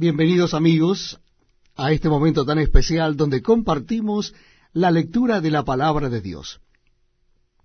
[0.00, 1.20] Bienvenidos amigos
[1.76, 4.34] a este momento tan especial donde compartimos
[4.72, 6.62] la lectura de la palabra de Dios.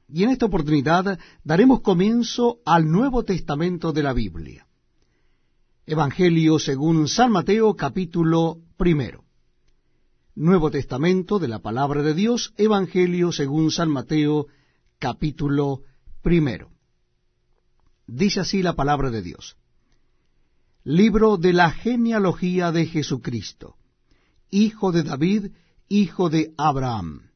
[0.09, 4.67] Y en esta oportunidad daremos comienzo al Nuevo Testamento de la Biblia.
[5.85, 9.23] Evangelio según San Mateo capítulo primero.
[10.35, 14.47] Nuevo Testamento de la palabra de Dios, Evangelio según San Mateo
[14.99, 15.83] capítulo
[16.21, 16.69] primero.
[18.07, 19.55] Dice así la palabra de Dios.
[20.87, 23.73] Libro de la genealogía de Jesucristo,
[24.51, 25.47] hijo de David,
[25.89, 27.31] hijo de Abraham.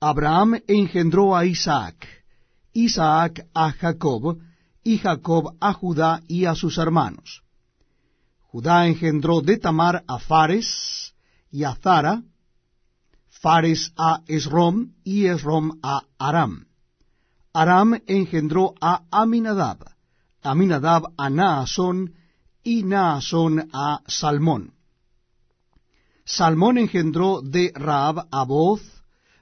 [0.00, 2.08] Abraham engendró a Isaac,
[2.72, 4.38] Isaac a Jacob,
[4.82, 7.42] y Jacob a Judá y a sus hermanos.
[8.40, 11.14] Judá engendró de Tamar a Fares
[11.50, 12.22] y a Zara,
[13.28, 16.64] Fares a Esrom y Esrom a Aram.
[17.52, 19.84] Aram engendró a Aminadab,
[20.40, 22.14] Aminadab a Naasón
[22.62, 24.72] y Naasón a Salmón.
[26.24, 28.82] Salmón engendró de Raab a Boz,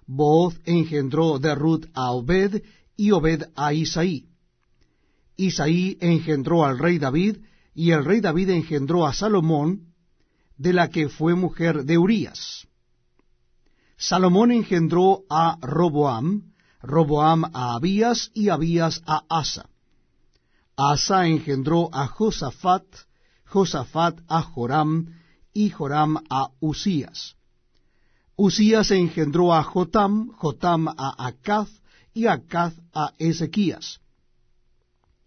[0.07, 2.63] Boz engendró de Ruth a Obed,
[2.97, 4.27] y Obed a Isaí.
[5.37, 7.39] Isaí engendró al rey David,
[7.75, 9.93] y el rey David engendró a Salomón,
[10.57, 12.67] de la que fue mujer de Urías.
[13.97, 19.69] Salomón engendró a Roboam, Roboam a Abías, y Abías a Asa.
[20.77, 22.85] Asa engendró a Josafat,
[23.51, 25.15] Josafat a Joram,
[25.53, 27.37] y Joram a Usías.
[28.37, 31.69] Usías engendró a Jotam, Jotam a Acaz,
[32.15, 34.01] y Acaz a Ezequías.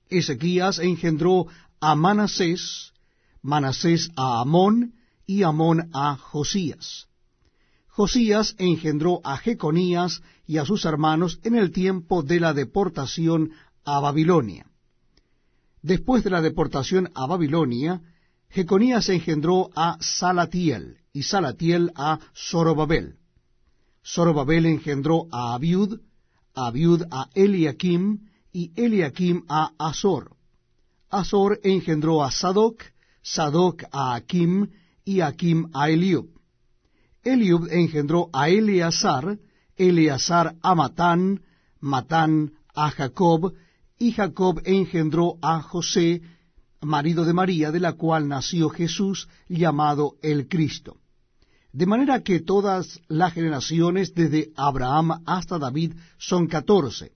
[0.10, 1.48] Ezequías engendró
[1.80, 2.94] a Manasés,
[3.42, 4.94] Manasés a Amón,
[5.26, 7.08] y Amón a Josías.
[7.88, 13.52] Josías engendró a Jeconías y a sus hermanos en el tiempo de la deportación
[13.84, 14.66] a Babilonia.
[15.82, 18.02] Después de la deportación a Babilonia,
[18.52, 23.16] Jeconías engendró a Salatiel, y Salatiel a Zorobabel.
[24.06, 26.00] Zorobabel engendró a Abiud,
[26.54, 30.36] Abiud a Eliakim, y Eliakim a Azor.
[31.10, 32.84] Azor engendró a Sadoc,
[33.22, 34.68] Sadoc a Akim,
[35.06, 36.28] y Akim a Eliub.
[37.24, 39.40] Eliub engendró a Eleazar,
[39.78, 41.42] Eleazar a Matán,
[41.80, 43.54] Matán a Jacob,
[43.98, 46.22] y Jacob engendró a José,
[46.82, 50.98] marido de María, de la cual nació Jesús, llamado el Cristo.
[51.74, 57.14] De manera que todas las generaciones desde Abraham hasta David son catorce,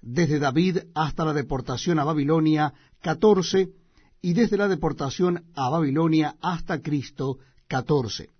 [0.00, 3.70] desde David hasta la deportación a Babilonia catorce,
[4.22, 8.30] y desde la deportación a Babilonia hasta Cristo catorce.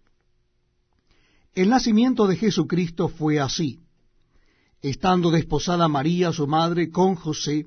[1.55, 3.81] El nacimiento de Jesucristo fue así.
[4.81, 7.67] Estando desposada María, su madre, con José,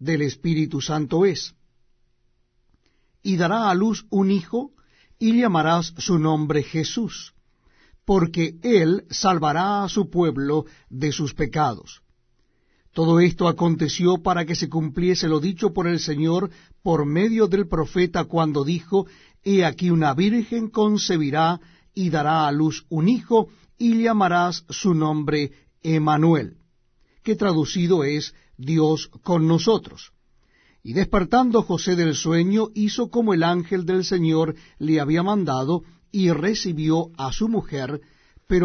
[0.00, 1.54] del Espíritu Santo es.
[3.22, 4.72] Y dará a luz un hijo,
[5.18, 7.34] y llamarás su nombre Jesús,
[8.06, 12.02] porque él salvará a su pueblo de sus pecados.
[12.92, 16.50] Todo esto aconteció para que se cumpliese lo dicho por el Señor
[16.82, 19.06] por medio del profeta cuando dijo,
[19.44, 21.60] He aquí una virgen concebirá
[21.94, 25.52] y dará a luz un hijo, y llamarás su nombre
[25.82, 26.56] Emanuel,
[27.22, 30.12] que traducido es Dios con nosotros.
[30.82, 35.82] Y despertando José del sueño, hizo como el ángel del Señor le había mandado,
[36.12, 38.00] y recibió a su mujer,